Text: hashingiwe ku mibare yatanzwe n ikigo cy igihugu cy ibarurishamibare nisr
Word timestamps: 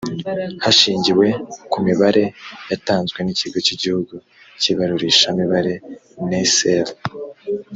hashingiwe 0.63 1.27
ku 1.71 1.77
mibare 1.87 2.23
yatanzwe 2.71 3.19
n 3.21 3.27
ikigo 3.33 3.57
cy 3.65 3.71
igihugu 3.75 4.13
cy 4.61 4.67
ibarurishamibare 4.71 5.73
nisr 6.27 6.87